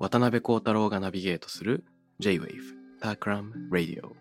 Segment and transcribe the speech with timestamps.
[0.00, 1.84] 渡辺幸太郎がナビゲートする
[2.20, 2.48] J-Wave
[3.02, 4.12] Takram Radio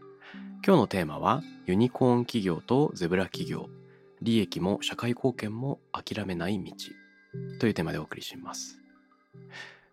[0.66, 3.70] 今日のテーマはユニコーン企業とゼブラ企業。
[4.22, 6.74] 利益も社会貢献も諦めない道。
[7.62, 8.78] というテーマでお送りします。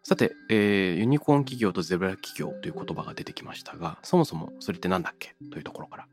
[0.02, 5.36] さて、えーユニコーン企業とゼブラ企業という言葉が出てきましたがそもそもそれって何だっけ？
[5.52, 6.06] というところから。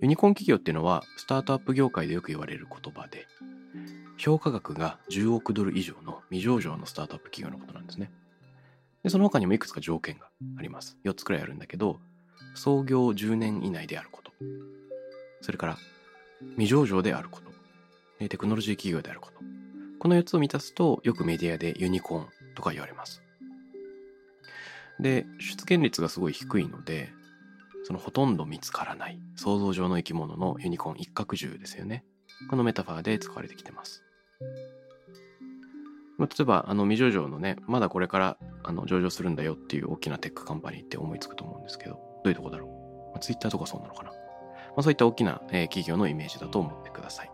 [0.00, 3.26] ユニコーン企業っていうのはスタートアップ業界でよく言われる言葉で
[4.16, 8.12] 評価額が10億ドル以上の未上場のスタートアップ企業のことなんですね。
[9.06, 10.26] で、その他にもいくつか条件が
[10.58, 10.98] あります。
[11.04, 12.00] 4つくらいあるんだけど、
[12.56, 14.32] 創業10年以内であること。
[15.42, 15.78] それから、
[16.56, 18.28] 未上場であること。
[18.28, 19.38] テクノロジー企業であること。
[20.00, 23.22] この4つを満たすと、よくメディアでユニコーンとか言われます。
[24.98, 27.12] で、出現率がすごい低いので、
[27.84, 32.04] そのほとんど見つからない想像上の生き物のユニコーン一角獣ですよね。
[32.50, 34.02] このメタファーで使われてきてます。
[36.18, 43.12] まあ例えば、あの、未上場のね、まだこれからあの上場するんだよっていう大きな tech company って思いつくと思うんですけど、どういうとこだろう？
[43.12, 44.10] まあ、ツイッターとかそうなのかな？
[44.10, 44.16] ま
[44.78, 47.30] あ、そういった大きな、えー企業のイメージだと思ってください。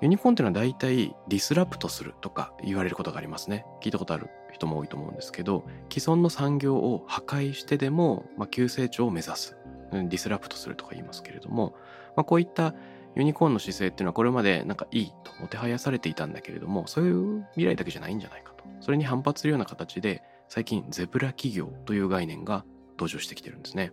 [0.00, 3.66] ユニコーンっていうのは大体 disrupt するとか言われることがありますね。
[3.82, 9.56] 聞いたことある人も多いと思うんですけど、既存の産業を破壊してでも、まあ、急成長を目指す。
[9.92, 11.74] うんディスラプトするとか言いますけれども、
[12.16, 12.74] まあ、こういった
[13.16, 18.49] ユニコーンの姿勢っていうのはこれまでなんかいいともてはやされていたんだけれども、そういう未来だけじゃないんじゃないか
[18.80, 23.92] それに反発するような形で、最近ゼブラ企業という概念が登場してきてるんですね。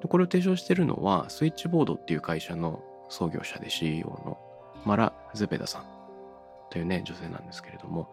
[0.00, 4.38] でこれを提唱しているのは、スイッチボードっていう会社の創業者で CEO の
[4.84, 5.84] マラ・ゼペダさん
[6.70, 8.08] というね、女性なんですけれども、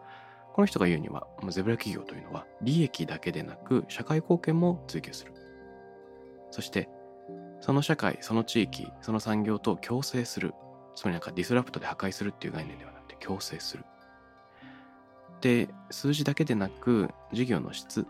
[0.53, 5.33] この人が言うには、ゼブラ企業というのは利益だけでなく社会貢献も追求する。
[6.51, 6.89] そして、
[7.61, 10.53] その社会、その地域、その産業と共生する。
[10.95, 13.85] つまりなんかディスラプトで破壊するっていう概念ではなくて共生する。
[15.41, 18.05] で、数字だけでなく事業の質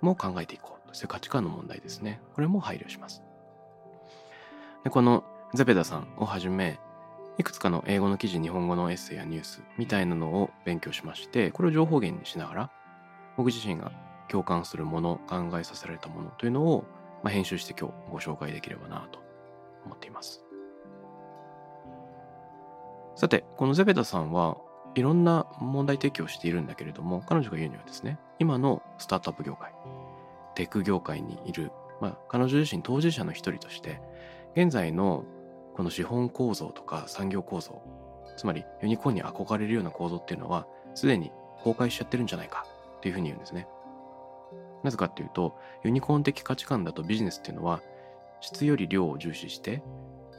[0.00, 0.80] も考えていこう。
[0.92, 2.20] そういう価値観の問題ですね。
[2.34, 3.22] これも配慮します。
[4.84, 6.78] でこのゼペダさんをはじめ、
[7.38, 12.70] いくつかの英語の記事、日本語のエッセイやニュースみたいなのを勉強しまして、これを情報源にしながら、
[13.36, 13.92] 僕自身が
[14.28, 16.84] 共感するもの、考えさせられたものというのを、
[17.22, 19.20] まあ、編集して今日ご紹介できればなと
[19.84, 20.44] 思っています。
[23.16, 24.56] さて、このゼペダさんは
[24.94, 29.72] いろんな問題提起をしているんだけれども、彼女が言うにはですね、今のスタートアップ業界、
[30.54, 31.70] テック業界にいる、
[32.00, 34.00] まあ、彼女自身当事者の一人として、
[34.56, 35.24] 現在の
[35.76, 37.82] この資本構造とか産業構造、
[38.36, 41.30] つまりユニコーンに憧れるような構造っていうのは、すでに
[41.62, 42.66] 崩壊しちゃってるんじゃないか
[42.98, 43.68] っていうふうに言うんですね。
[44.82, 47.80] なぜかっていうと、ユニコーン的価値観だとビジネスっていうのは、
[48.40, 49.82] 質より量を重視して、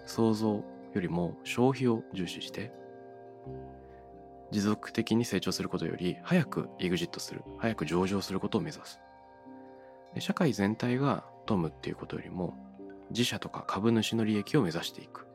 [0.06, 0.64] 創造
[0.94, 2.74] よりも消費を重視して、
[4.52, 9.00] 持続的に成長することより早くエグジットする、早く上場することを目指す。
[10.14, 12.56] で社会全体が富むっていうことよりも、
[13.12, 15.28] 自社とか株主の利益を目指していく。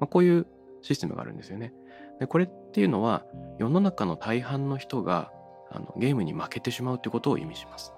[0.00, 0.46] まあ、こういう
[0.82, 1.72] システムがあるんですよね。
[2.20, 3.24] でこれっていうのは、
[3.58, 5.32] 世の中の大半の人が
[5.70, 7.92] あのゲームに負けてしまうってことを意味します。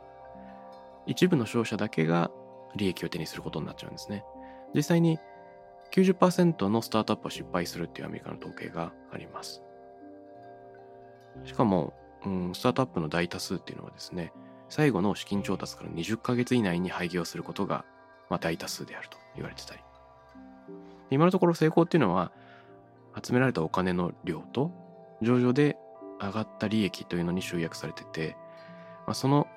[1.07, 2.31] 一部の商社だけが
[2.77, 4.25] 利益を手にすることになっちゃうんですね。
[4.75, 5.19] 実際に
[5.93, 9.63] 90%のスタートアップは失敗するっていうアメリカの統計があります。
[11.45, 11.95] しかも、
[12.25, 14.33] うん、スタートアップの大多数っていうのはですね、
[14.69, 17.85] 最後の資金調達から20ヶ月以内に廃業することが、
[18.29, 19.81] まあ、大多数であると言われてたり。
[21.11, 22.31] 今のところ成功っていうのは、
[23.21, 24.71] 集められたお金の量と、
[25.23, 25.77] 上場で
[26.21, 28.37] 上がった利益というのに集約されてて、
[29.07, 29.49] まあ、その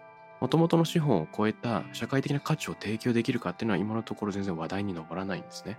[0.44, 5.78] 元々の資本を超えた社会的な価値を提供できるかっていうのは今のところ全然話題に上らないんですね。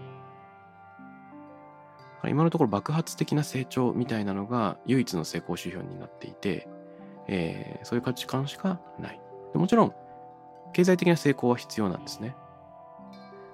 [2.28, 6.68] 今のところ爆発的な成長みたいなのが唯一の成功指標になっていて、
[7.28, 9.20] えーそういう価値観しかない。
[9.52, 9.94] でもちろん、
[10.72, 12.34] 経済的な成功は必要なんですね。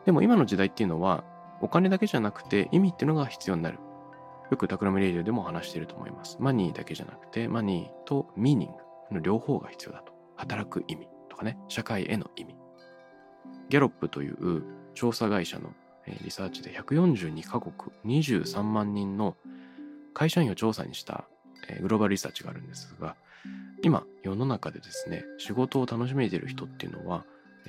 [0.05, 1.25] でも今の時代っていうのは、
[1.61, 3.79] お金だけじゃなくて意味っていうのが必要になる。
[4.51, 6.37] よくタクラムレイディオでも話していると思います。
[6.41, 10.13] money だけじゃなくて、 money と meaning の両方が必要だと。
[10.37, 12.57] 働く意味とかね、社会への意味。
[13.69, 14.65] ギャラップという
[14.95, 15.71] 調査会社の
[16.07, 17.75] リサーチで142カ国
[18.05, 19.37] 23万人の
[20.15, 21.25] 会社員を調査にした
[21.81, 23.17] グローバルリサーチがあるんですが、
[23.83, 27.25] 今世の中でですね、仕事を楽しめている人っていうのは、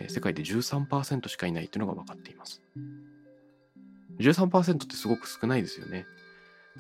[0.07, 2.61] 世界で13%しかいないっていうのが分かっています。
[4.19, 6.05] 13%ってすごく少ないですよね。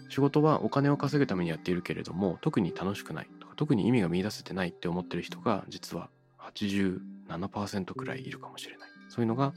[0.09, 6.09] 仕事はお金を稼ぐためにやっているけれども、特に楽しくないとか、特に意味が見出せてないって思ってる人が、実は
[6.39, 8.89] 87%くらいいるかもしれない。
[9.09, 9.53] そういうのが、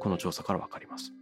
[0.00, 1.12] この調査からわかります。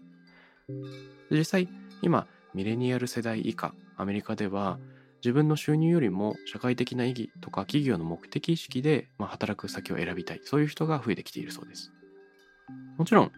[1.31, 1.69] 実際、
[2.03, 4.79] 今、ミレニアル世代以下、アメリカでは、
[5.25, 10.41] 自分の収入よりも社会的な意義とか企業の目的意識で、ま、働く先を選びたい。
[10.45, 11.93] そういう人が増えてきているそうです。
[12.99, 13.33] もちろん、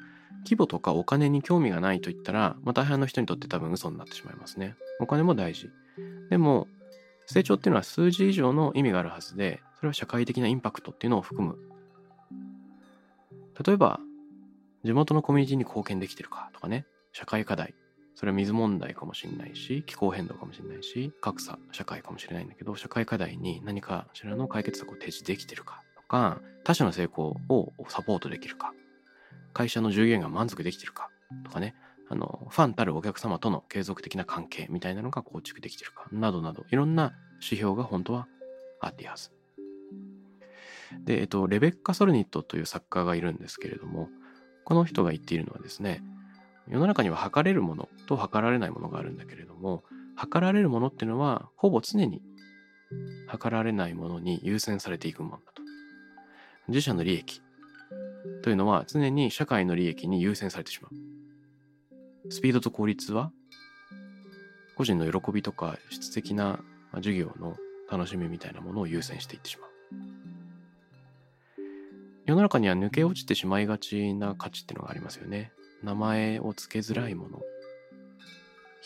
[0.44, 4.76] 規模とかお金に興味がないと言ったら、まあ、大半の人にとって多分嘘になってしまいますね。
[5.00, 5.70] お金も大事。
[6.30, 6.68] でも、
[7.26, 11.58] 成長っていうのは数字以上の意味があるはずで、それは社会的なインパクトっていうのを含む。
[13.64, 14.00] 例えば、
[14.84, 17.74] 地元のコミュニティに貢献できてるかとかね、社会課題。
[18.14, 28.74] それは水問題かもしれないし、気候変動かもしれないし、格差、社会かもしれないんだけど、社会課題に何かしらの解決策を提示できてるかとか、他者の成功をサポートできるか
[29.54, 31.08] 会社の従業員が満足できてるか
[31.42, 31.74] とかね、
[32.10, 38.28] あの、ファンたるお客様との継続的な関係みたいなのが構築できてるか、などなど、いろんな指標が本当は
[38.82, 39.30] あっていいはず。
[41.06, 44.10] で、えっと、レベッカ・ソルニットという作家がいるんですけれども、
[44.66, 46.02] この人が言っているのはですね、
[46.68, 49.84] 世の中には測れるものと測られないものがあるんだけれども、
[50.16, 52.22] 測られるものっていうのは、ほぼ常に
[53.26, 55.62] 測られないものに優先されていくものだと。
[56.68, 57.40] 自社の利益、
[58.42, 62.30] というのは常に社会の利益に優先されてしまう。
[62.30, 63.30] スピードと効率は
[64.76, 66.60] 個人の喜びとか質的な
[66.94, 67.56] 授業の
[67.90, 69.70] 楽しみみたいなものを優先していってしまう。
[72.24, 75.52] 世の中には抜け落ちてしまいがちな価値っていうのがありますよね。
[75.82, 77.40] 名前を付けづらいもの。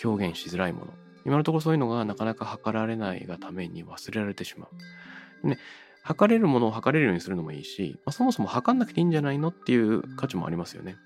[0.03, 0.95] 表現しづらいもの。
[1.25, 4.69] 今のところそういうのがなかなか測られないがために忘れられてしま
[5.45, 5.49] う。
[5.49, 5.59] ね、
[6.03, 10.97] 測れるものを測れるようにするのもいいし、まあ、そもそも測んなくていいんじゃないのっていう価値もありますよね。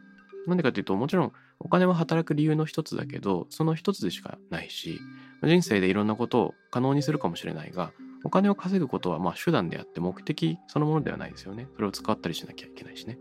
[0.47, 5.01] なんでかっていうと、もちろんお金は働く理由の一つだけど、その一つでしかないし、
[5.43, 7.93] 人生でいろんなことを可能にするかもしれないが、
[8.25, 11.69] お金を稼ぐことはまあ手段であって目的そのものではないですよね。
[11.75, 13.19] それを使ったりしなきゃいけないしね。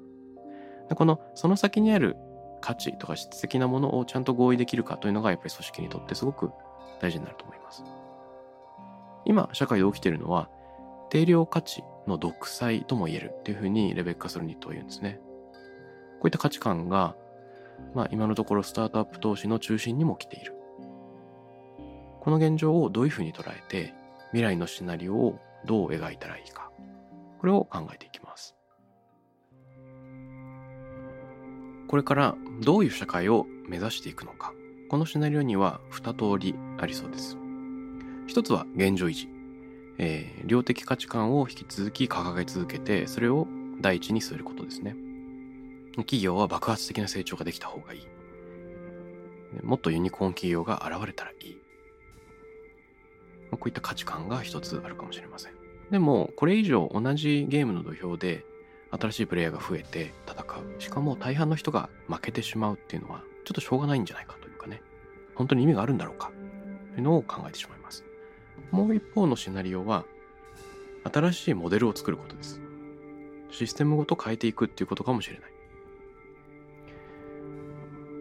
[0.89, 2.16] でこの、その先にある
[2.63, 6.51] 価値とか質的なものをちゃんと合意できるかというのがやっぱり組織にとってすごく
[7.01, 7.83] 大事になると思います。
[9.25, 10.50] 今、社会で起きているのは、
[11.10, 15.19] 定量価値の独裁とも言えるっていうふうにレベッカ・ソルニットは言うんですね。
[16.19, 17.18] こういった価値観が、
[17.94, 20.56] まあ今のところスタートアップ投資の中心にも来ている。
[22.21, 23.94] この現状をどういうふうに捉えて、
[24.27, 26.71] 未来のシナリオをどう描いたらいいか。
[27.42, 28.22] これを考えていきます。
[31.94, 34.51] これからどういう社会を目指していくのか。
[34.90, 37.38] このシナリオには2通りありそうです。
[38.25, 39.30] 一つは現状維持。
[40.00, 43.45] えー、量的価値観を引き続き掲げ続けて、それを
[43.80, 44.95] 第一にすることですね。
[45.98, 48.07] 企業は爆発的な成長ができた方がいい。
[49.62, 51.57] もっとユニコーン企業が現れたらいい。
[53.52, 55.54] こういった価値観が一つあるかもしれません。
[55.92, 58.45] でも、これ以上同じゲームの土俵で
[59.00, 60.81] 新しいプレイヤーが増えて戦う。
[60.81, 64.81] しかも大半の人が負けてしまうっていうのは、ちょっとしょうがないんじゃないかというかね。
[65.35, 66.31] 本当に意味があるんだろうか
[66.94, 68.06] というのを考えてしまいます。
[68.71, 70.06] もう一方のシナリオは、
[71.12, 72.62] 新しいモデルを作ることです。
[73.50, 75.54] システムごと変えていくっていうことかもしれない。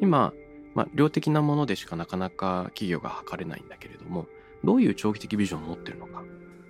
[0.01, 0.33] 今、
[0.75, 4.27] まあ、量的なものでしかなかなか企業が測れないんだけれども、
[4.65, 6.25] どういう長期的ビジョンを持ってるのか、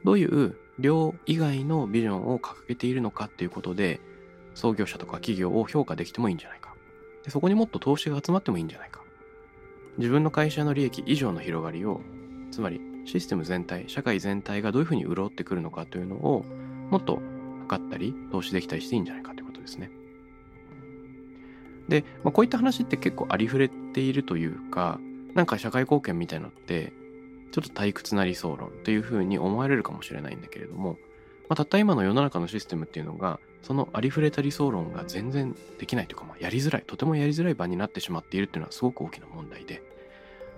[0.04, 4.00] どういう量以外のビジョンを掲げているのかっていうことで、
[4.54, 6.74] 創業者とか企業を評価できてもいいんじゃないか。
[7.24, 9.00] でそこにもっと投資が集まってもいいんじゃないか。
[9.98, 12.00] 自分の会社の利益以上の広がりを、
[12.50, 16.44] つまりシステム全体、社会全体がどういうふうに潤ってくるのかというのを
[16.90, 17.20] もっと
[17.62, 19.90] 測ったり、投資できたりしていいんじゃないかということですね。
[21.88, 25.00] で、まあ、こういった話って結構ありふれているというか、
[25.34, 26.92] なんか社会貢献みたいのって、
[27.52, 30.98] ちょっと退屈な理想論というふうに思われるかもしれないんだけれども、
[31.48, 39.82] まあ、たった今の世の中のシステムっていうのが、そのありふれた理想論が全然できないというか、まあ、やりづらい、とてもやりづらい場になってしまっているっていうのはすごく大きな問題で、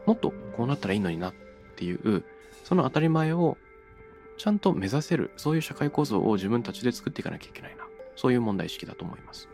[0.07, 1.35] もっとこうなったらいいのになっ
[1.77, 2.25] ていう
[2.65, 3.57] その当たり前を
[4.37, 7.85] ちゃんと目指せる、そういう社会構造を自分たちで作っていかなきゃいけないな。
[8.17, 9.49] そういう問題意識だと思います。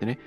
[0.00, 0.18] でね、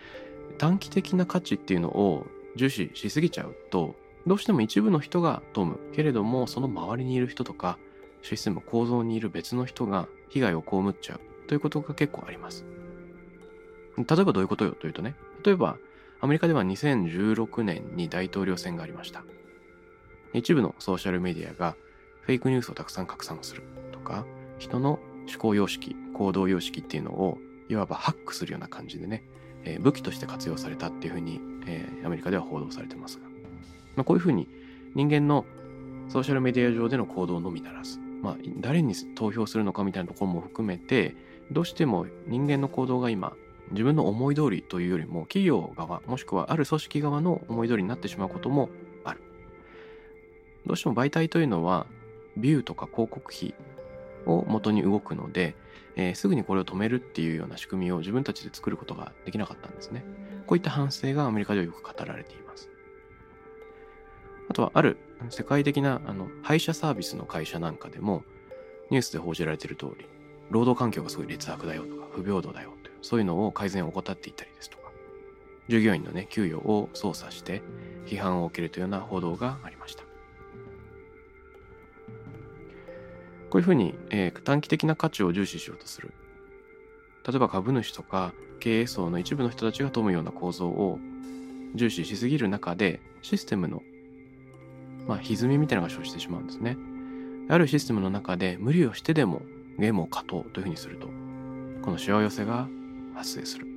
[0.58, 3.96] 短期的な価値っていうのを重視しすぎちゃうと
[4.28, 7.78] どうしても一部の人が富むけれどもその周りにいる人とか
[8.22, 12.66] システム構造にいる別の人が被害を被っちゃうということが結構あります。
[13.98, 15.78] 例えばどういうことよというとね例えば
[16.22, 19.24] アメリカでは2016年に大統領選がありました。
[20.34, 21.75] 一部のソーシャルメディアが
[22.22, 24.25] フェイクニュースをたくさん拡散するとか
[24.60, 27.38] 人の思考様式行動様式っていうのを
[27.70, 29.24] いわばハックするような感じでね、
[29.63, 33.31] えー、武器として活用されたっていうふうに、えー、アメリカでは報道されてますが、
[33.95, 34.48] まあ、こういうふうに
[34.95, 35.45] 人間の
[36.10, 41.15] ソーシャルメディア上での行動のみならず、まあ、誰に投票するのかみたいなところも含めて
[41.51, 43.33] どうしても人間の行動が今
[43.71, 48.69] 自分の思い通りというよりも企業側もしくはある組織側の思い通りになってしまうことも
[49.03, 49.21] ある
[50.65, 51.88] どうしても媒体というのは
[52.38, 53.53] ビューとか広告費
[54.25, 55.55] を元に動くので、
[55.95, 60.03] えー、すぐにこれを止めるっていうような仕組みを自分たちで作ることができなかったんですね。
[60.45, 62.69] こういった反省がアメリカではよく語られています。
[64.51, 64.98] あとはある
[65.29, 68.24] 世界的なあの配車サービスの会社なんかでも
[68.89, 70.05] ニュースで報じられている通り
[70.50, 74.91] 労働環境がすごい劣悪だよとか不平等だよというそういうのを改善を怠っていたりですとか
[75.70, 77.62] 従業員のね給与を操作して
[78.05, 80.03] 批判を受けるというような報道がありました。
[80.03, 80.10] こ
[83.58, 86.13] ういうふうに、えー、短期的な価値を重視しようとする。
[87.25, 91.00] 例えば株主とか経営層の一部の人たちが富むような構造を
[91.74, 93.81] 重視しすぎる中でシステムの、
[95.08, 96.77] まあ、歪みみたいなのが生じてしまうんですね。
[97.50, 99.41] あるシステムの中で無理をしてでも
[99.77, 101.08] ゲームを勝とうというふうにすると、
[101.81, 102.67] このしわ寄せが
[103.15, 103.67] 発生する。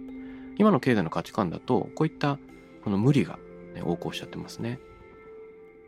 [0.59, 2.38] 今の経済の価値観だと、こういった
[2.85, 3.38] この無理が、
[3.75, 4.78] ね、横行しちゃってますね。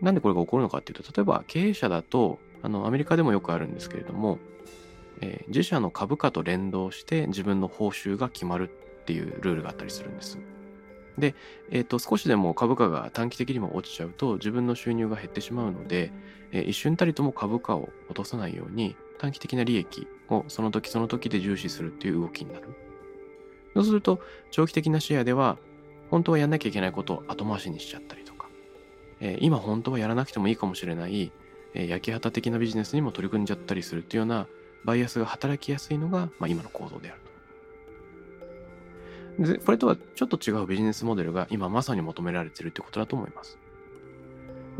[0.00, 4.38] なんでこれが起こるのかっていうと、例えば経営者だとあのアメリカでもよくあるんですけれども、
[5.20, 10.38] えー、自社の株価と連動して自分の報酬が決まるっていうルールがあったりするんです。
[11.18, 11.34] で、
[11.70, 16.12] えーと、少しでも株価が短期的にも落ちちゃうと自分の収入が減ってしまうので、
[16.52, 22.68] えー、一瞬たりとも株価を落とさないように短期的な利益をその時その時で重視するっていう動きになる。
[23.74, 24.20] そうすると
[24.50, 25.58] 長期的な視野では
[26.10, 28.48] 本当はやんなきゃいけないことを後回しにしちゃったりとか、
[29.20, 31.30] えー、今本当はやらなくてもいいかもしれない
[31.76, 34.46] え焼き畑的なビジネスにも取り組んじゃったりするっていうような
[34.84, 37.20] バイアスが働きやすいのが、まあ、今の構造である。
[39.38, 43.58] で、これとはちょっと違うビジネスモデルが今まさに求められているってことだと思います。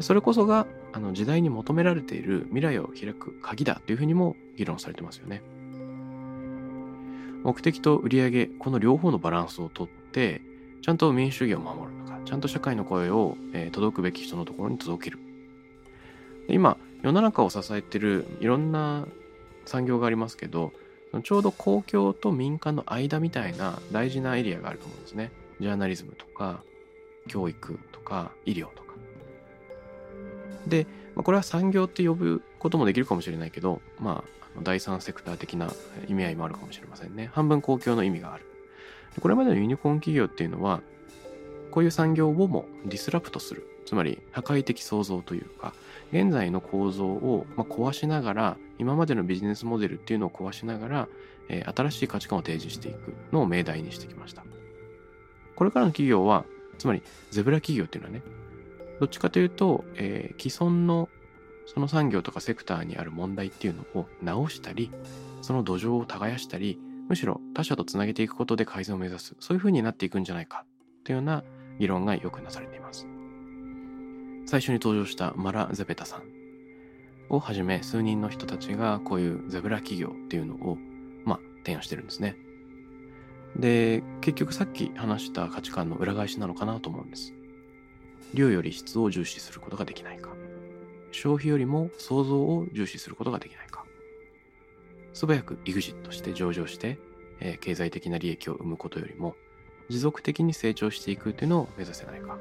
[0.00, 5.42] それこそがあの時代に求められている未来を開く鍵だというふうにも議論されてますよね。
[7.42, 10.42] 目的と売上この両方のバランスをとって
[10.82, 15.18] ちゃんと民主主義を守るのかちゃんと社会の声を、えー、届くべき人のところに届ける
[16.48, 19.06] 今世の中を支えているいろんな
[19.64, 20.72] 産業がありますけど
[21.22, 25.32] ちょうど公共と民間の間みたいな大事なエリアがあると思うんですね。
[25.60, 26.62] ジャーナリズムとか
[27.28, 28.94] 教育とか医療とか。
[30.66, 35.72] で、まあこれは産業って呼ぶこともできるかもしれないけど、まあ、第三セクター的な
[36.08, 37.30] 意味合いもあるかもしれませんね。
[37.32, 38.44] 半分公共の意味がある。
[39.20, 40.82] これまでのユニコーン企業っていうのは、
[41.70, 43.66] こういう産業をもディスラプトする。
[43.86, 45.72] つまり破壊的創造というか、
[46.12, 51.08] 現在の構造を、ま壊しながら今までのビジネスモデルっていうのを壊しながら、
[51.48, 54.44] え、新しい価値観を提示していくのを命題にしてきました。
[55.56, 56.44] これからの企業は
[56.78, 58.22] つまりゼブラ企業っていうのはね
[59.00, 61.08] どっちかというと、えー、既存の
[61.66, 64.90] その産業とかセクターにある問題っていうのを直したり
[65.42, 66.78] その土壌を耕したり
[67.08, 69.36] むしろ他者とつなげていくことで改善を目指す。
[69.40, 70.64] そういうふうになっていくんじゃないか
[71.04, 71.44] というような
[71.78, 73.06] 議論がよくなされています。
[74.46, 76.22] 最初に登場したマラ・ゼペタさん
[77.28, 80.78] をはじめ数人の人たちがこういうゼブラ企業っていうのを、
[81.24, 82.36] まあ、提案してるんですね。
[83.56, 87.34] で、結局さっき話した価値観の裏返しなのかなと思うんです。
[88.34, 90.30] 量より質を重視することができないか。
[91.10, 93.84] 消費よりも創造を重視することができないか。
[95.12, 96.98] 素早く EXIT して上場して、
[97.40, 99.34] えー、経済的な利益を生むことよりも
[99.88, 102.38] 持続的に成長していくっていうのを目指せないか。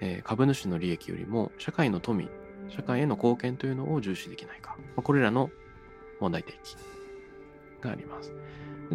[0.00, 2.28] えー、株主の利益よりも社会の富、
[2.68, 4.76] 社会への貢献というのを重視できないか。
[4.96, 5.50] ま、これらの
[6.20, 6.76] 問題提起
[7.80, 8.32] があります。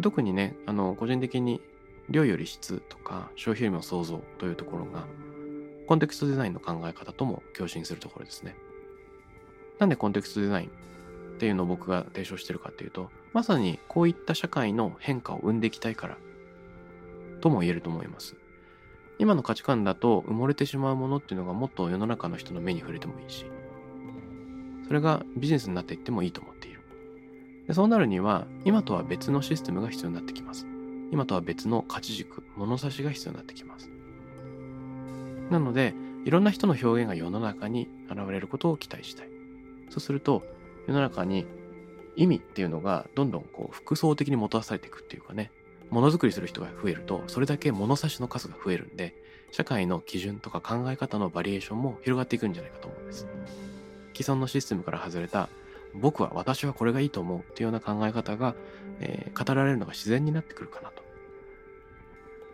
[0.00, 1.60] 特にね、あの、個人的に
[2.08, 5.06] 量より質とか消費よりも創造というところが、
[5.86, 8.56] コンテクストデザインの考え方とも共振するところですね。
[9.78, 10.68] なんでコンテクストデザイン
[11.36, 16.16] っていうのを僕が提唱してるかっていうと、まさにこういった社会の変化を生んでいきたいから
[17.40, 18.36] とも言えると思います。
[19.18, 23.46] 今の価値観だと埋もれてしまうものっていうのがもっと世の中の人の目に触れてもいいし、
[24.86, 26.80] それがビジネスになっていってもいいと思っている。
[27.66, 30.66] でそうなるには、今とは別のシステムが必要になってきます。
[31.10, 33.90] 今とは別の価値軸、物差しが必要になってきます。
[35.50, 35.94] なので、
[36.24, 39.28] いろんな人の表現が世の中に現れることを期待したい。
[39.90, 40.44] そうすると、
[40.86, 41.46] 世の中に
[42.16, 45.50] 意味っていうのがどんどんこう複層的にもたらされていくっていうかね、
[45.90, 49.14] ものづくりする人が増えると、それだけ物差しの数が増えるんで、
[49.52, 53.26] 社会の基準とか考え方のバリエーションも広がっていくんじゃないかと思うんです。
[54.14, 55.48] 既存のシステムから外れた、
[55.94, 58.54] 僕は私はこれがいいと思うっていうような考え方が、
[59.00, 61.02] えー、語られるのが自然になってくるかなと。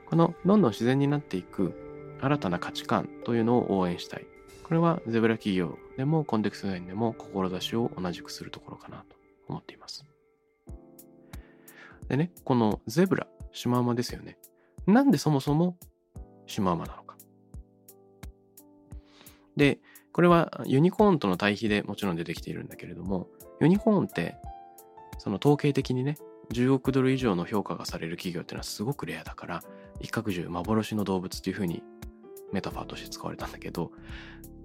[0.07, 1.73] このどんどん自然になっていく
[2.21, 4.27] 新たな価値観というのを応援したい。
[4.63, 9.17] これはゼブラ企業でもコンテクストデザインでも志を同じくするところかなと
[9.49, 10.12] 思っています。
[12.13, 14.37] でね、このゼブラ、シマウマですよね。
[14.87, 15.79] なんでそもそも
[16.45, 17.17] シマウマなのか。
[19.57, 19.81] で、
[20.13, 23.29] これはユニコーンとの対比でもちろん出てきているんだけれども、
[23.63, 24.37] ユニコーンって
[25.17, 26.19] その統計的にね、
[26.53, 29.63] 10億ドル以上の評価がされる企業っていうのはすごくレアだから、
[30.01, 31.83] 一角獣、幻の動物っていうふうに
[32.53, 33.91] メタファーとして使われたんだけど、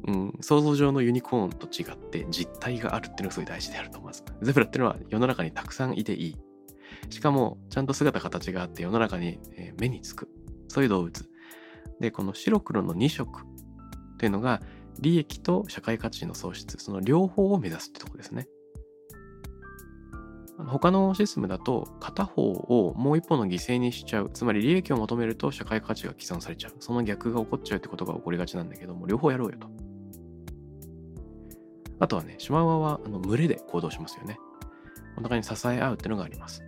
[0.05, 4.25] うん、想像上のユニコーンと違って実体があるっていうのがすごい大事であると思います。
[4.41, 6.37] ゼブラっていうのは世の中にたくさんいていい。
[7.09, 9.39] しかも、ちゃんと姿形があって世の中に
[9.79, 10.29] 目につく。
[10.67, 11.29] そういう動物。
[11.99, 14.61] で、この白黒の2色っていうのが
[14.99, 18.47] 利益と社会価値の創出、その両方を目指すってとこですね。
[20.57, 24.31] 他のシステムだと片方をもう一方の犠牲にしちゃう。
[24.33, 26.73] つまり利益を求めると社会価値が毀損されちゃう。
[26.79, 29.67] その逆が起こっちゃうってことが起こりがちなんだけども、両方やろうよと。
[31.99, 34.39] あとはね、シマウマはあの群れで行動しますよね。
[35.17, 36.63] お互いに支え合うっていうのがあります。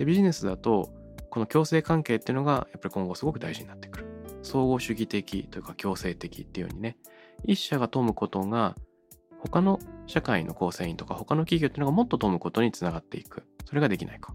[0.00, 0.88] で、ビジネスだと、
[1.28, 4.06] この共生関係っていうのがやっぱり今後すごく大事になってくる。
[4.42, 6.96] 総合主義的というか共生的っていうようにね、
[7.44, 8.74] 一社が富むことが
[9.40, 13.44] 他の社会の構成員とか他の企業っていうのがもっと富むことにつながっていく。
[13.66, 14.34] それができないか。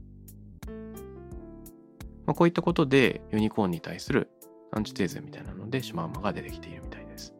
[2.27, 4.29] まあ、こういったことでユニコーンに対する
[4.71, 7.33] アンチテーゼみたいなのでシマウマが出てきているみたいです。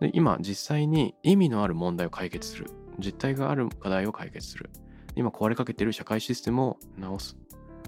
[0.00, 2.70] で今実際に意味のある問題を解決する。
[2.98, 4.70] 実態がある課題を解決する。
[5.14, 7.36] 今壊れかけてる社会システムを直す。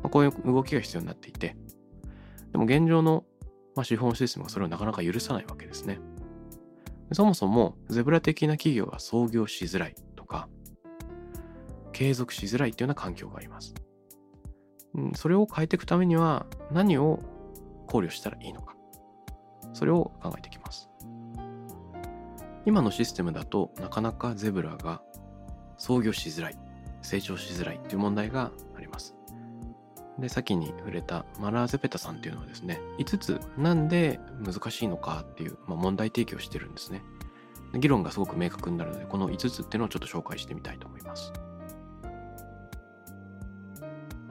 [0.02, 1.56] まあ、こういう動きが必要になっていて、
[2.52, 3.24] でも現状の、
[3.74, 5.98] まあ、資本システムがそれをなかなか許さないわけですね。
[7.12, 10.48] そもそもゼブラ的な企業が創業しづらいとか、
[11.92, 13.74] 継続しづらいというような環境があります。
[15.14, 17.20] それを変えていくためには何を
[17.86, 18.74] 考慮したらいいのか。
[19.72, 20.88] それを考えていきます。
[22.66, 25.02] 今のシステムだとなかなかゼブラが
[25.76, 26.58] 創業しづらい、
[27.04, 29.14] 成長しづらいという問題があります。
[30.18, 37.02] で、先に触れたマラーゼペタさんっていうのはですね、5つなんで難しいのかっていう、まあ、問題提起をしてるんですね。
[37.74, 41.32] 議論がすごく明確になるので、この5つっていうのをちょっと紹介してみたいと思います。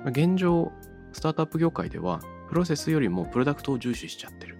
[0.05, 0.71] 現状、
[1.11, 4.53] スタートアップ業界では、プロセスよりもプロダクトを重視しちゃってる。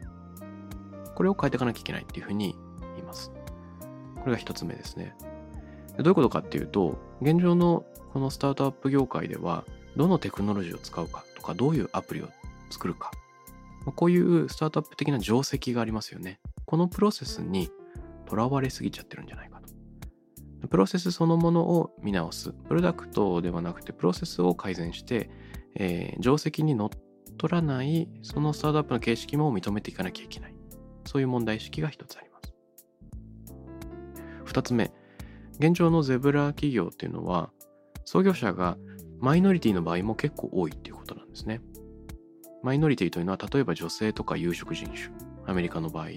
[1.16, 2.56] これを変えていかなきゃいけないっていうふうに
[2.96, 3.32] 言います。
[4.22, 5.16] これが1つ目ですね。
[5.98, 12.30] どういうことかっていうと、現状のこのスタートアップ業界では、どのテクノロジーを使うかとか、どういうアプリを
[12.70, 13.12] 作るか。
[13.96, 16.40] こういうスタートアップ的な定石がありますよね。
[16.66, 17.70] このプロセスに
[18.26, 19.62] とらわれすぎちゃってるんじゃないか
[20.62, 20.68] と。
[20.68, 22.54] プロセスそのものを見直す。
[22.54, 25.30] プロダクトではなくて、プロセスを改善して、
[25.76, 26.90] えー、定石にのっ
[27.38, 30.56] とらない、そのスタートアップの形式も認めていかなきゃいけない。
[31.06, 32.54] そういう問題意識が一つあります。
[34.46, 34.92] 二つ目、
[35.60, 37.52] 現状のゼブラ企業っていうのは、
[38.06, 38.78] 創業者が
[39.20, 41.62] マイノリティの場合も結構多いっていうことなんですね。
[42.62, 45.12] マイノリティというのは例えば女性とか有色人種。
[45.46, 46.08] アメリカの場合、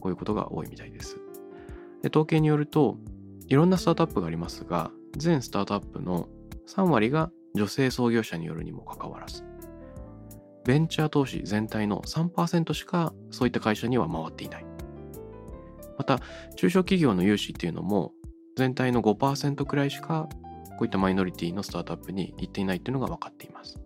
[0.00, 1.16] こういうことが多いみたいです。
[2.02, 2.98] で統計によると、
[3.46, 6.28] いろんなスタートアップがありますが、全スタートアップの
[6.66, 9.44] 3割が女性創業者によるにもかかわらず、
[10.64, 14.66] ベンチャー投資全体の3%しかそういった会社には回っていない。
[15.98, 16.20] また、
[16.56, 18.12] 中小企業の融資っていうのも
[18.56, 20.28] 全体の5%くらいしか
[20.70, 23.78] こういったマイノリティのスタートアップに行っていないっていうのが分かっています。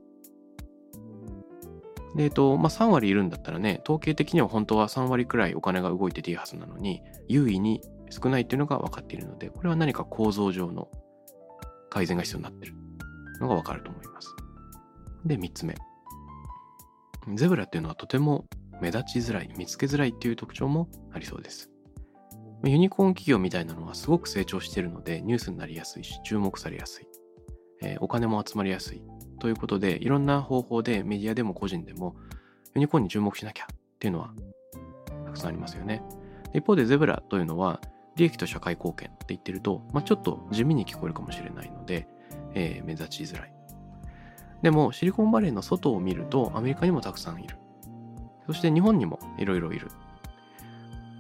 [2.17, 10.89] で、えっと、まあ、3割いるんだったらね、統計的には本当は3割くらいお金が動いてていいはずなのに、優位に少ないっていうのが分かっているので、これは何か構造上の
[11.91, 12.75] 改善が必要になってる
[13.41, 14.35] のが分かると思います。
[15.27, 15.75] で、3つ目。
[17.35, 18.47] ゼブラっていうのはとても
[18.81, 21.71] 目立ちづらい、見つけづらいっていう特徴もありそうです。
[22.69, 27.07] ユニコーン企業みたいなのはすごく成長しているのでニュースになりやすいし注目されやすい、
[27.83, 29.03] えー、お金も集まりやすい
[29.39, 32.17] ということでいろんな方法でメディアでも個人でも
[32.75, 34.33] ユニコーンに注目しなきゃっていうのは
[35.27, 36.03] たくさんありますよね
[36.55, 37.81] 一方でゼブラというのは
[38.17, 42.09] 利益と社会貢献って言ってると、まあ、ちょっと地味に聞こえるかもしれないので、
[42.55, 43.57] えー、目立ちづらい
[44.63, 47.57] でもシリコンバレーの外を見るとアメリカにもたくさんいる。
[48.47, 49.89] そして日本にもいろいろいる。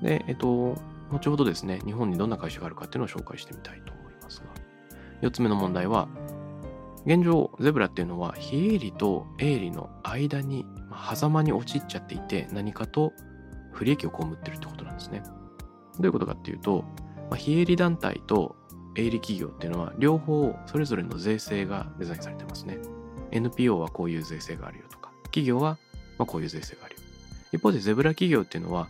[0.02, 0.76] で、えっと、
[1.10, 4.46] 後ほどですね、日本にどんな会社があるかっていうのを紹介してみたいと思いますが。
[5.22, 6.08] 4つ目の問題は、
[7.06, 10.66] 現状、ゼブラっていうのは非営利と営利の間に、
[11.14, 13.12] 狭間に陥っちゃっていて、何かと
[13.72, 15.22] 不利益を被ってるってことなんですね。
[15.98, 16.84] どういうことかっていうと、
[17.30, 18.56] まあ、非営利団体と
[18.96, 22.78] 営利企業っていうのは両方それぞれの税制がデザインされてますね。
[23.30, 25.78] NPO はこういう税制があるよとか、企業は
[26.18, 27.00] まこういう税制があるよ。
[27.52, 28.88] 一方でゼブラ企業っていうのは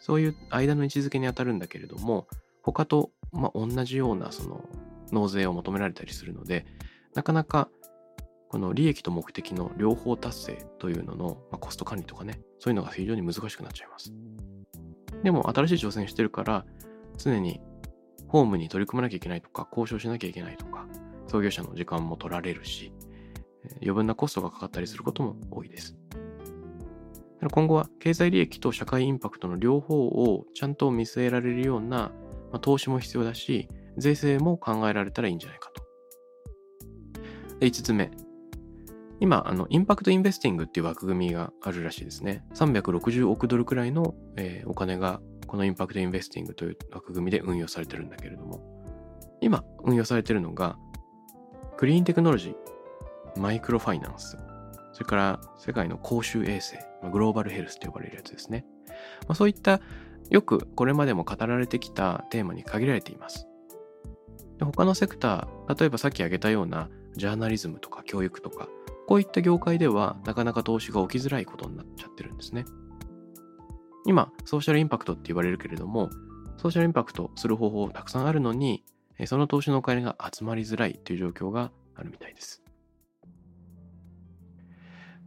[0.00, 2.26] そういう間の位置づけに当たるんだけれども、
[2.62, 4.68] 他とま同じようなその
[5.12, 6.66] 納税を求められたりするので、
[7.14, 7.68] なかなか
[8.48, 14.12] この利益と目的の両方達成というのの、まあコスト管理とかね、そういうのが非常に難しくなっちゃいます。
[15.22, 16.64] でも新しい挑戦してるから、
[17.16, 17.60] 常に
[18.28, 20.86] ホームに取り組まなきゃいけないとか、交渉しなきゃいけないとか、
[21.26, 22.92] 創業者の時間も取られるし、
[23.80, 25.97] 余分なコストがかかったりすることも多いです。
[27.46, 32.10] 今後は経済利益と社会インパクトの両方をちゃんと見据えられるような、
[32.50, 35.82] まあ、投資も必要だし、税制も考えられたらいいんじゃないかと。
[37.60, 38.10] で5つ目。
[39.20, 42.44] 今、あの、インパクトインベスティングっていう枠組みがあるらしいですね。
[42.54, 48.60] 360億ドルくらいの、えー、お金がこのインパクトインベスティングという枠組みで運用されてるんだけれども、
[49.40, 50.76] 今運用されてるのが、
[51.76, 54.36] クリーンテクノロジー、マイクロファイナンス、
[54.98, 56.76] それから世界の公衆衛生、
[57.12, 58.66] グローバルヘルスと呼ばれるやつですね。
[59.28, 59.80] まあ、そういった
[60.28, 63.46] よくこれまでも語られてきたテーマに限られています。
[64.58, 68.66] で他のセクター、例えばさっき挙げたようなジャーナリズムとか教育とか、
[69.06, 72.64] こういった業界ではなかなか投資が起きづらいことになっちゃってるんですね。
[74.04, 76.10] 今、ソーシャルインパクトって言われるけれども、
[76.56, 78.82] ソーシャルインパクトする方法たくさんあるのに、
[79.26, 82.64] その投資のお金が集まりづらいという状況があるみたいです。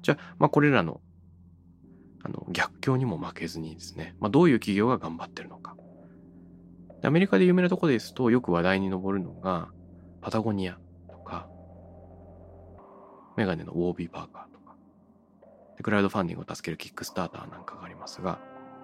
[0.02, 1.02] じゃあ、まあ、これらの
[2.24, 5.76] あの逆境にも負けずにですね、まあ、どういう企業が頑張ってるのか。
[7.04, 9.70] アメリカで有名なとこですとよく話題に上るのが、
[10.22, 10.78] パタゴニア
[11.10, 11.50] とか、
[13.38, 14.76] メガネのウォービー・パーカーとか、
[15.82, 18.40] クラウドファンディングを助けるキックスターターなんかがありますが、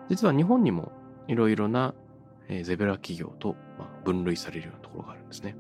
[0.10, 0.92] 実は日本にも
[1.28, 1.94] いろいろな、
[2.64, 3.56] ゼブラ企業と、
[4.04, 5.56] 分類されるようなところがあるんですね。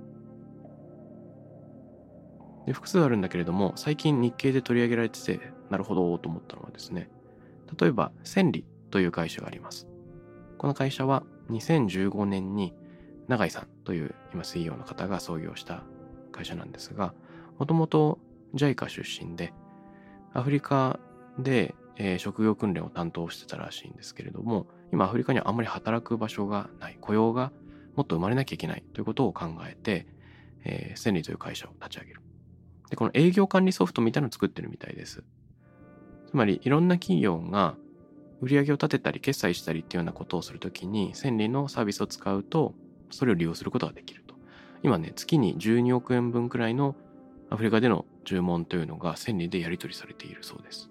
[2.68, 7.10] で複数あるんだけれども、最近日経で取り上げられてて、なるほどと思ったのはですね、
[7.80, 9.88] 例えば、千里という会社があります。
[10.58, 12.74] この会社は2015年に
[13.30, 15.84] 永井さんという今 CEO の方が創業した
[16.34, 17.14] 会社なんですが、
[17.58, 18.20] もともと
[18.54, 19.54] JICA 出身で、
[20.34, 21.00] アフリカ
[21.40, 27.54] で、え、職業訓練を担当してたらしいんですけれども、今アフリカにはあんまり働く場所がない、雇用が
[27.96, 30.06] もっと生まれなきゃいけないということを考えて、
[30.66, 32.22] えー、千里という会社を立ち上げる。
[32.90, 35.24] で、この営業管理ソフトみたいなのを作ってるみたいです。
[36.30, 37.76] つまり、いろんな企業が
[38.42, 42.74] 売上を立てたり、決済したりっていうようなことをするときに、千里のサービスを使うと、
[43.12, 44.36] それを利用することができると。
[44.84, 46.96] 今ね、月に12億円分くらいの
[47.50, 50.90] アフリカでの注文というのが千里でやり取りされているそうです。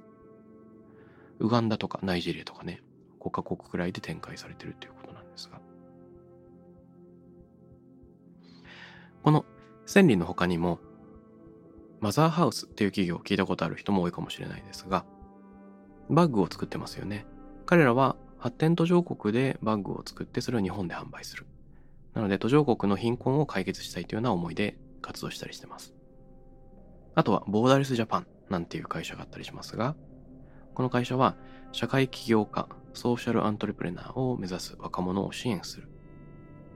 [1.38, 2.82] ウガンダとかナイジェリアとかね、
[3.20, 5.61] 5カ国くらいで展開されているということなんですが。
[9.22, 9.44] この
[9.85, 10.78] 千里の他にも、
[12.00, 15.04] マザーハウスっていう企業を聞いたことある人も多いかもしれないですが、
[16.11, 17.26] バッグを作ってますよね。
[17.64, 21.46] 彼らは発展途上国でバッグを作ってそれを日本で販売する。
[22.14, 25.94] なので途上国の貧困を解決したいというような思いで活動したりしてます。
[27.14, 29.96] あとはボーダレスジャパンなんていう会社があったりしますが、
[30.74, 31.37] この会社は
[31.72, 35.88] 社会起業家、ソーシャルアントレプレナーを目指す若者を支援する。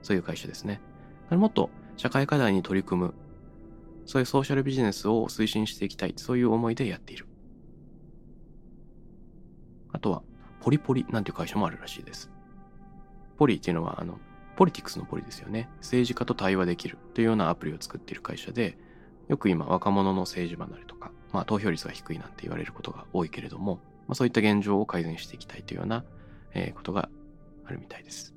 [0.01, 0.81] そういう会社ですね。
[1.29, 3.13] もっと社会課題に取り組む
[4.05, 7.27] そういうソーシャルビジネスを推進していきたい、そういう思いでやっている。
[9.91, 10.23] あとは、
[10.61, 12.31] ポリポリなんていう会社もあるらしいです。
[13.37, 14.19] ポリっていうのは、あの、
[14.55, 15.69] ポリティクスのポリですよね。
[15.77, 18.77] 政治家と対話できるというようなアプリを作っている会社で、
[19.27, 26.03] よく今若者の政治離れとか、まあ投票率が低いなんて言われることが多いけれども、まあ、そういった現状を改善していきたいというような、
[26.53, 27.09] えー、ことが
[27.65, 28.35] あるみたいです。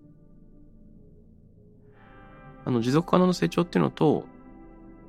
[2.65, 4.25] あの持続可能な成長っていうのと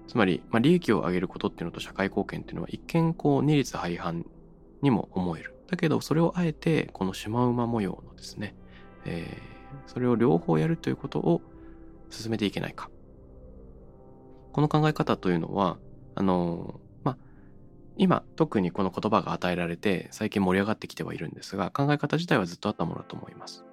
[0.07, 4.25] つまり、まあ、利益を上げることっていうのと社会貢献っていうのは一見こう二律背反
[4.81, 5.55] にも思える。
[5.67, 8.55] だけどそれをあえてこのシマウマ模様のですね、
[9.05, 11.41] えー、それを両方やるということを
[12.09, 12.89] 進めていけないか。
[14.53, 15.77] この考え方というのは、
[16.13, 17.17] あのまあ、
[17.97, 23.65] 今特にこの言葉が与えられて最近盛り上がってきてはいるんですが、考え方自体はずっとあったものだと思います。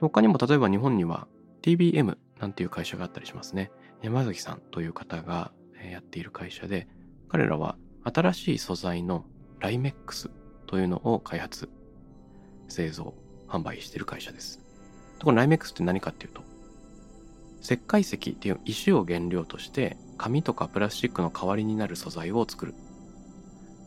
[0.00, 1.26] 他にも例えば日本には
[1.62, 3.70] TBM なんていう会社があったりしますね。
[4.06, 5.50] 山崎さんという方が
[5.90, 6.86] やっている会社で、
[7.28, 9.24] 彼らは新しい素材の
[9.58, 10.30] ライメックス
[10.68, 11.68] というのを開発、
[12.68, 13.14] 製造、
[13.48, 14.60] 販売している会社です。
[15.24, 16.42] このライメックスって何かっていうと、
[17.60, 22.74] 石灰石っていう石を原料として紙とかプラスチックの代わりになる素材を作る。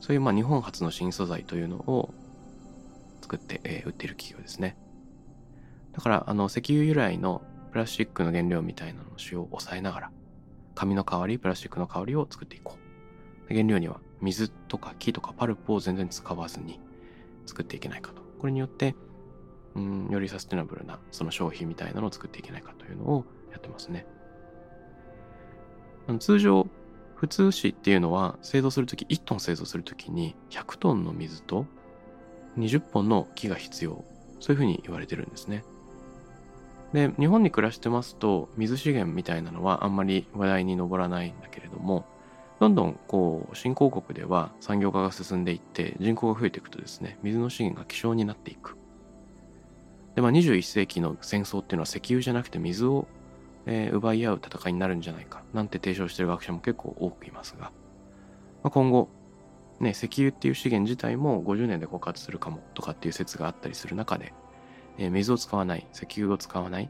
[0.02, 2.14] そういうまあ日本初の新素材というのを
[3.22, 4.76] 作って、えー、売っている企業ですね。
[5.94, 10.12] だからあの石油由来のプラスチックの原料みたいなのの使用を抑えながら
[10.76, 12.78] 紙の代わりプラスチックの代わりを作っていこ
[13.50, 13.54] う。
[13.54, 16.80] 原料には水とか木とかパルプを全然使わずに
[17.46, 18.22] 作っていけないかと。
[18.40, 18.96] これによって
[19.76, 24.06] うん、よりサステナブルなその消費みたいなのを作っていけないかというのをやってますね。
[26.20, 26.68] 通常、
[27.16, 31.66] 普通紙っていうのは製造するとき、1トン製造するときに100トンの水と
[32.58, 34.04] 20本の木が必要。
[34.40, 35.64] そういうふうに言われてるんですね。
[36.94, 42.06] で、日本に暮らしてますと水資源みたいなのはあんまり話題に上らないんだけれども、
[42.60, 48.78] どんどんこう新興国では産業化が進んでいって人口が増えていくとですね、水の資源が希少になっていく。
[50.16, 53.08] で、まあ、21世紀の戦争っていうのは石油じゃなくて水を、
[53.66, 57.72] えー、奪い合う戦いになるんじゃないかなんて提唱してる学者も結構多くいますが、ま
[58.66, 59.10] あ、今後、
[59.80, 64.34] ね、石油っていう資源自体も50年で枯渇するかもとかっていう説があったりする中で、
[65.00, 66.90] え、水を使わない、石油を使わない、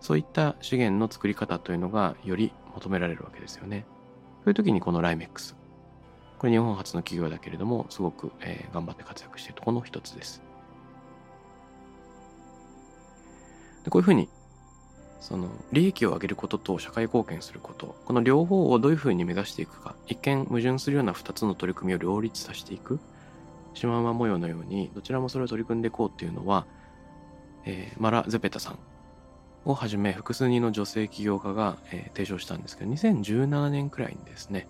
[0.00, 3.86] そういった資源の作り方というのがより求められるわけですよね。
[4.44, 5.54] そういう時にこのライメックス。
[6.38, 10.42] これ日本初の企業だけれども、すごく、え、頑張って活躍しているところの一つです。
[13.84, 14.28] でこういうふうに
[15.20, 22.98] その利益を上げることと社会貢献することこの両方をどういうふうに目指していくか一見矛盾するような2つの取り組みを両立させていく
[23.74, 26.66] シマウマ模様のようにどちらもそれを取り組んでいこうっていうのは、
[27.66, 28.78] えー、マラ・ゼペタさん
[29.64, 34.68] をはじめ複数人の女性起業家が、えー、提唱したんですけど2017年くらいにですね、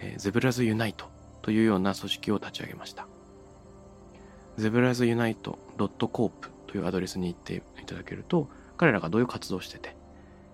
[0.00, 1.06] えー、ゼブラズ・ユナイト
[1.42, 3.06] というような組織を立ち上げました
[4.56, 6.30] ゼブラズ・ユナイト .coop
[6.66, 9.96] というアドレスに行っていただけると、彼らがどういう活動をしてて、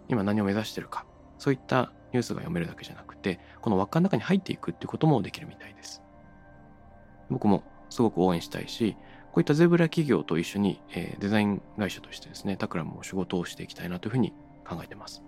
[0.09, 1.05] 今何を目指してるか、
[1.39, 6.03] そういったニュースが読めるだけじゃなくて、この輪っかの中に入っていくっていうこともできるみたいです。
[7.31, 8.97] 僕もすごく応援したいし、
[9.37, 14.33] こういったゼブラ企業と一緒に、えー、デザイン会社としてですね、タクラムも仕事をしていきたいなというふうに
[14.67, 15.23] 考えてます。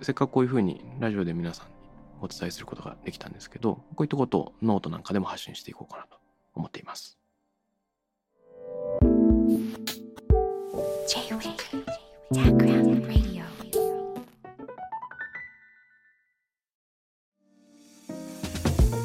[0.00, 1.72] せっかくこういうふうにラジオで皆さんに
[2.22, 6.16] お伝えすることができたんですけど、こういったことをノートなんかでも発信していこうかなと
[6.54, 7.18] 思っています。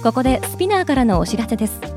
[0.01, 1.96] ここでスピナーからのお知らせです